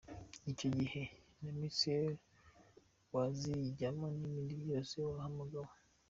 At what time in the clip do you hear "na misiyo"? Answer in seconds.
1.41-1.97